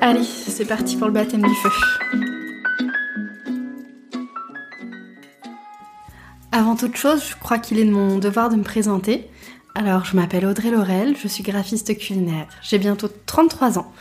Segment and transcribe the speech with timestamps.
[0.00, 1.70] Allez, c'est parti pour le baptême du feu.
[6.52, 9.28] Avant toute chose, je crois qu'il est de mon devoir de me présenter.
[9.74, 12.46] Alors, je m'appelle Audrey Laurel, je suis graphiste culinaire.
[12.62, 13.92] J'ai bientôt 33 ans.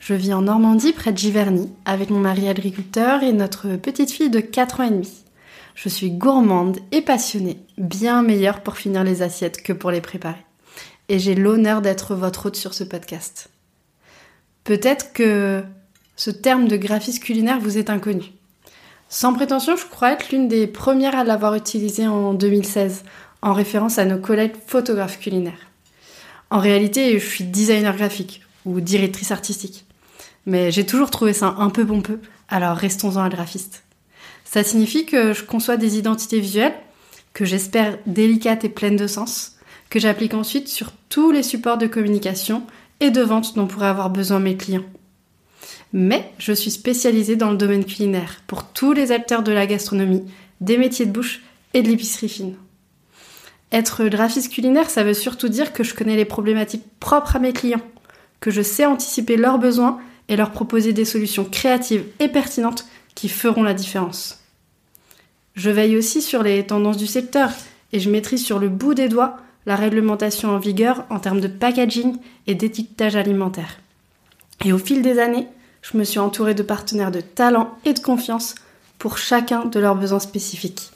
[0.00, 4.30] Je vis en Normandie, près de Giverny, avec mon mari agriculteur et notre petite fille
[4.30, 5.24] de 4 ans et demi.
[5.76, 10.44] Je suis gourmande et passionnée, bien meilleure pour finir les assiettes que pour les préparer.
[11.08, 13.50] Et j'ai l'honneur d'être votre hôte sur ce podcast.
[14.64, 15.62] Peut-être que
[16.16, 18.32] ce terme de graphiste culinaire vous est inconnu.
[19.10, 23.04] Sans prétention, je crois être l'une des premières à l'avoir utilisé en 2016,
[23.42, 25.68] en référence à nos collègues photographes culinaires.
[26.50, 29.84] En réalité, je suis designer graphique ou directrice artistique.
[30.46, 33.84] Mais j'ai toujours trouvé ça un peu pompeux, alors restons-en à graphiste.
[34.44, 36.74] Ça signifie que je conçois des identités visuelles,
[37.34, 39.56] que j'espère délicates et pleines de sens,
[39.90, 42.62] que j'applique ensuite sur tous les supports de communication
[43.00, 44.84] et de vente dont pourraient avoir besoin mes clients.
[45.92, 50.24] Mais je suis spécialisée dans le domaine culinaire pour tous les acteurs de la gastronomie,
[50.60, 52.56] des métiers de bouche et de l'épicerie fine.
[53.72, 57.52] Être graphiste culinaire, ça veut surtout dire que je connais les problématiques propres à mes
[57.52, 57.82] clients,
[58.40, 63.28] que je sais anticiper leurs besoins et leur proposer des solutions créatives et pertinentes qui
[63.28, 64.40] feront la différence.
[65.54, 67.50] Je veille aussi sur les tendances du secteur
[67.92, 71.48] et je maîtrise sur le bout des doigts la réglementation en vigueur en termes de
[71.48, 72.16] packaging
[72.46, 73.78] et d'étiquetage alimentaire.
[74.64, 75.48] Et au fil des années,
[75.82, 78.54] je me suis entourée de partenaires de talent et de confiance
[78.98, 80.90] pour chacun de leurs besoins spécifiques.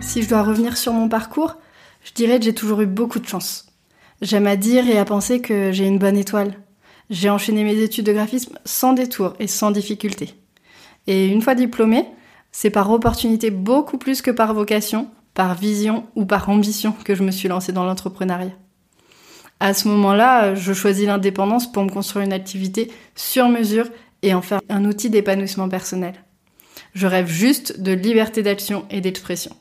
[0.00, 1.56] Si je dois revenir sur mon parcours,
[2.04, 3.66] je dirais que j'ai toujours eu beaucoup de chance.
[4.22, 6.54] J'aime à dire et à penser que j'ai une bonne étoile,
[7.10, 10.34] j'ai enchaîné mes études de graphisme sans détour et sans difficulté.
[11.06, 12.06] Et une fois diplômée,
[12.52, 17.22] c'est par opportunité beaucoup plus que par vocation, par vision ou par ambition que je
[17.22, 18.52] me suis lancée dans l'entrepreneuriat.
[19.60, 23.88] À ce moment-là, je choisis l'indépendance pour me construire une activité sur mesure
[24.22, 26.14] et en faire un outil d'épanouissement personnel.
[26.94, 29.54] Je rêve juste de liberté d'action et d'expression.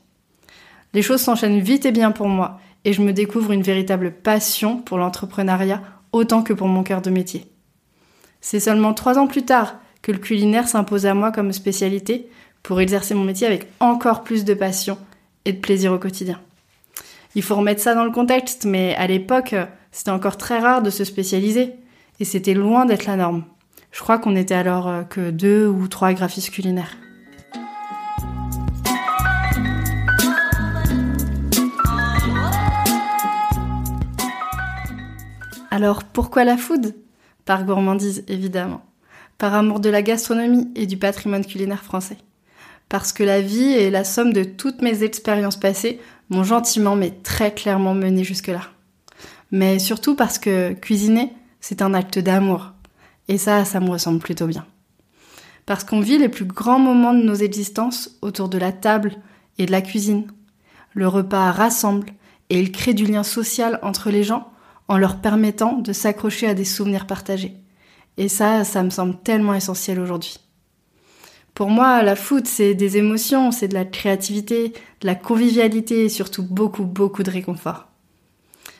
[0.93, 4.77] Les choses s'enchaînent vite et bien pour moi et je me découvre une véritable passion
[4.77, 5.81] pour l'entrepreneuriat
[6.13, 7.45] autant que pour mon cœur de métier.
[8.39, 12.29] C'est seulement trois ans plus tard que le culinaire s'impose à moi comme spécialité
[12.61, 14.97] pour exercer mon métier avec encore plus de passion
[15.45, 16.39] et de plaisir au quotidien.
[17.35, 19.55] Il faut remettre ça dans le contexte, mais à l'époque,
[19.91, 21.73] c'était encore très rare de se spécialiser
[22.19, 23.43] et c'était loin d'être la norme.
[23.91, 26.97] Je crois qu'on était alors euh, que deux ou trois graphistes culinaires.
[35.75, 36.93] Alors pourquoi la food?
[37.45, 38.85] Par gourmandise évidemment.
[39.39, 42.19] Par amour de la gastronomie et du patrimoine culinaire français.
[42.89, 47.09] Parce que la vie et la somme de toutes mes expériences passées m'ont gentiment mais
[47.09, 48.61] très clairement mené jusque-là.
[49.49, 52.73] Mais surtout parce que cuisiner, c'est un acte d'amour.
[53.27, 54.67] Et ça, ça me ressemble plutôt bien.
[55.65, 59.15] Parce qu'on vit les plus grands moments de nos existences autour de la table
[59.57, 60.27] et de la cuisine.
[60.93, 62.09] Le repas rassemble
[62.51, 64.52] et il crée du lien social entre les gens
[64.87, 67.53] en leur permettant de s'accrocher à des souvenirs partagés.
[68.17, 70.39] Et ça, ça me semble tellement essentiel aujourd'hui.
[71.53, 76.09] Pour moi, la food, c'est des émotions, c'est de la créativité, de la convivialité et
[76.09, 77.89] surtout beaucoup, beaucoup de réconfort.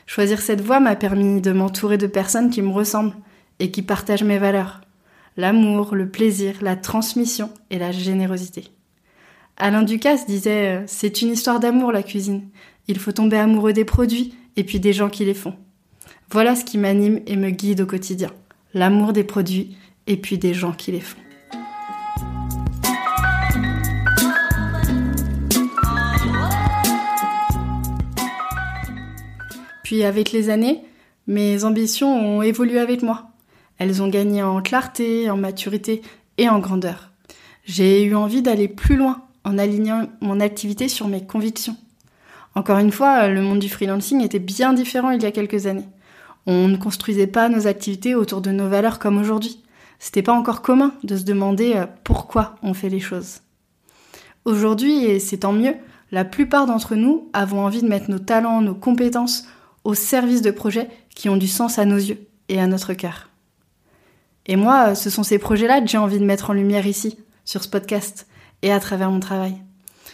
[0.08, 3.16] Choisir cette voie m'a permis de m'entourer de personnes qui me ressemblent
[3.60, 4.82] et qui partagent mes valeurs.
[5.38, 8.70] L'amour, le plaisir, la transmission et la générosité.
[9.58, 12.50] Alain Ducasse disait euh, C'est une histoire d'amour la cuisine.
[12.88, 15.56] Il faut tomber amoureux des produits et puis des gens qui les font.
[16.32, 18.32] Voilà ce qui m'anime et me guide au quotidien.
[18.74, 19.78] L'amour des produits
[20.08, 21.20] et puis des gens qui les font.
[29.84, 30.82] Puis avec les années,
[31.28, 33.30] mes ambitions ont évolué avec moi.
[33.78, 36.02] Elles ont gagné en clarté, en maturité
[36.38, 37.12] et en grandeur.
[37.66, 41.76] J'ai eu envie d'aller plus loin en alignant mon activité sur mes convictions.
[42.56, 45.88] Encore une fois, le monde du freelancing était bien différent il y a quelques années.
[46.46, 49.64] On ne construisait pas nos activités autour de nos valeurs comme aujourd'hui.
[49.98, 53.40] C'était pas encore commun de se demander euh, pourquoi on fait les choses.
[54.46, 55.76] Aujourd'hui, et c'est tant mieux,
[56.12, 59.48] la plupart d'entre nous avons envie de mettre nos talents, nos compétences
[59.84, 63.30] au service de projets qui ont du sens à nos yeux et à notre cœur.
[64.46, 67.64] Et moi, ce sont ces projets-là que j'ai envie de mettre en lumière ici, sur
[67.64, 68.28] ce podcast,
[68.62, 69.56] et à travers mon travail.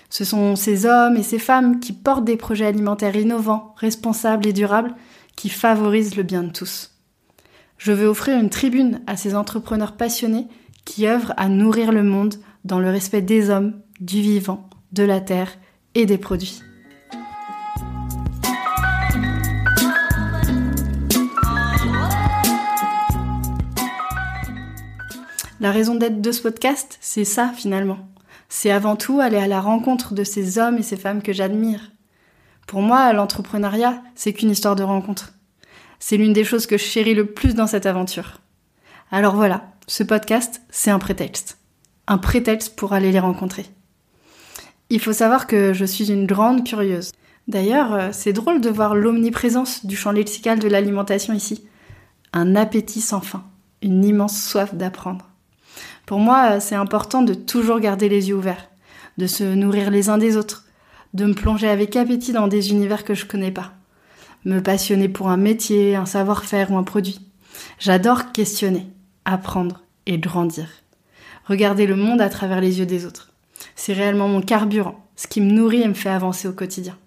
[0.10, 4.54] Ce sont ces hommes et ces femmes qui portent des projets alimentaires innovants, responsables et
[4.54, 4.96] durables,
[5.36, 6.92] qui favorisent le bien de tous.
[7.78, 10.48] Je veux offrir une tribune à ces entrepreneurs passionnés
[10.84, 12.36] qui œuvrent à nourrir le monde
[12.66, 15.58] dans le respect des hommes, du vivant, de la terre
[15.96, 16.62] et des produits.
[25.62, 28.00] La raison d'être de ce podcast, c'est ça finalement.
[28.50, 31.92] C'est avant tout aller à la rencontre de ces hommes et ces femmes que j'admire.
[32.68, 35.34] Pour moi, l'entrepreneuriat, c'est qu'une histoire de rencontre.
[36.00, 38.42] C'est l'une des choses que je chéris le plus dans cette aventure.
[39.12, 41.58] Alors voilà, ce podcast, c'est un prétexte.
[42.08, 43.66] Un prétexte pour aller les rencontrer.
[44.90, 47.12] Il faut savoir que je suis une grande curieuse.
[47.48, 51.68] D'ailleurs, euh, c'est drôle de voir l'omniprésence du champ lexical de l'alimentation ici.
[52.34, 53.44] Un appétit sans fin,
[53.82, 55.29] une immense soif d'apprendre.
[56.10, 58.68] Pour moi, euh, c'est important de toujours garder les yeux ouverts,
[59.20, 60.66] de se nourrir les uns des autres,
[61.14, 63.74] de me plonger avec appétit dans des univers que je connais pas,
[64.44, 67.20] me passionner pour un métier, un savoir-faire ou un produit.
[67.78, 68.88] J'adore questionner,
[69.24, 70.66] apprendre et grandir.
[71.46, 73.32] Regarder le monde à travers les yeux des autres.
[73.76, 76.98] C'est réellement mon carburant, ce qui me nourrit et me fait avancer au quotidien.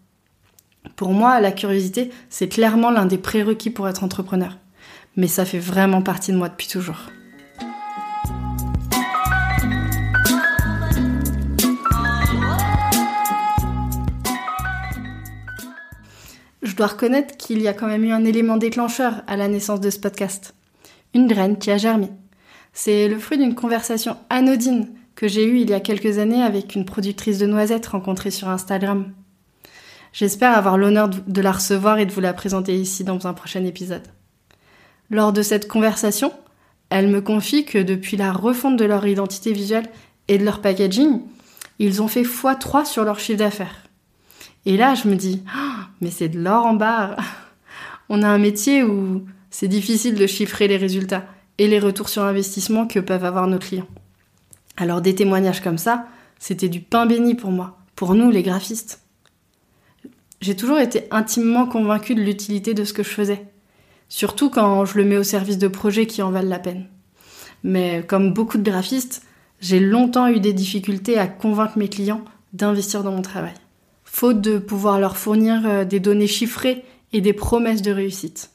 [0.94, 4.58] Pour moi, la curiosité, c'est clairement l'un des prérequis pour être entrepreneur.
[5.16, 7.08] Mais ça fait vraiment partie de moi depuis toujours.
[16.62, 19.80] Je dois reconnaître qu'il y a quand même eu un élément déclencheur à la naissance
[19.80, 20.54] de ce podcast.
[21.12, 22.08] Une graine qui a germé.
[22.72, 26.76] C'est le fruit d'une conversation anodine que j'ai eue il y a quelques années avec
[26.76, 29.12] une productrice de noisettes rencontrée sur Instagram.
[30.12, 33.64] J'espère avoir l'honneur de la recevoir et de vous la présenter ici dans un prochain
[33.64, 34.06] épisode.
[35.10, 36.32] Lors de cette conversation,
[36.90, 39.88] elle me confie que depuis la refonte de leur identité visuelle
[40.28, 41.22] et de leur packaging,
[41.80, 43.81] ils ont fait x3 sur leur chiffre d'affaires.
[44.64, 47.16] Et là, je me dis, oh, mais c'est de l'or en barre.
[48.08, 51.26] On a un métier où c'est difficile de chiffrer les résultats
[51.58, 53.88] et les retours sur investissement que peuvent avoir nos clients.
[54.76, 56.06] Alors des témoignages comme ça,
[56.38, 59.02] c'était du pain béni pour moi, pour nous les graphistes.
[60.40, 63.46] J'ai toujours été intimement convaincue de l'utilité de ce que je faisais,
[64.08, 66.88] surtout quand je le mets au service de projets qui en valent la peine.
[67.62, 69.22] Mais comme beaucoup de graphistes,
[69.60, 73.54] j'ai longtemps eu des difficultés à convaincre mes clients d'investir dans mon travail,
[74.12, 78.50] faute de pouvoir leur fournir euh, des données chiffrées et des promesses de réussite.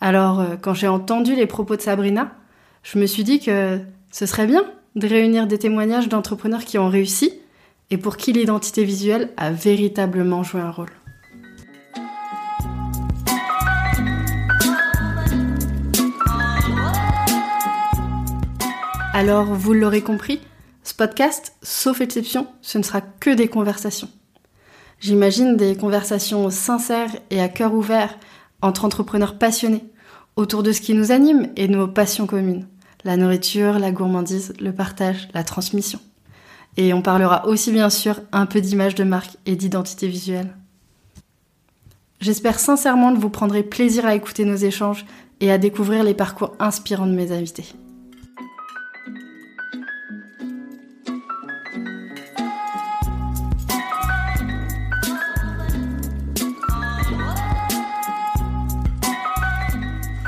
[0.00, 2.34] Alors, euh, quand j'ai entendu les propos de Sabrina,
[2.82, 3.78] je me suis dit que
[4.10, 4.64] ce serait bien
[4.96, 7.32] de réunir des témoignages d'entrepreneurs qui ont réussi
[7.90, 10.90] et pour qui l'identité visuelle a véritablement joué un rôle.
[19.14, 20.40] Alors, vous l'aurez compris,
[20.82, 24.08] ce podcast, sauf exception, ce ne sera que des conversations.
[25.04, 28.18] J'imagine des conversations sincères et à cœur ouvert
[28.62, 29.84] entre entrepreneurs passionnés
[30.36, 32.66] autour de ce qui nous anime et nos passions communes.
[33.04, 36.00] La nourriture, la gourmandise, le partage, la transmission.
[36.78, 40.56] Et on parlera aussi bien sûr un peu d'image de marque et d'identité visuelle.
[42.22, 45.04] J'espère sincèrement que vous prendrez plaisir à écouter nos échanges
[45.40, 47.74] et à découvrir les parcours inspirants de mes invités.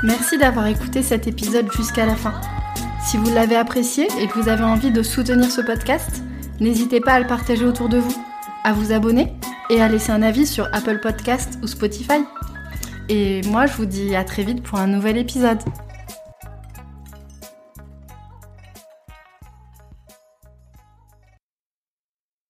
[0.07, 2.33] Merci d'avoir écouté cet épisode jusqu'à la fin.
[3.05, 6.23] Si vous l'avez apprécié et que vous avez envie de soutenir ce podcast,
[6.59, 8.15] N'hésitez pas à le partager autour de vous,
[8.63, 9.33] à vous abonner
[9.69, 12.23] et à laisser un avis sur Apple Podcast ou Spotify.
[13.09, 15.59] Et moi, je vous dis à très vite pour un nouvel épisode.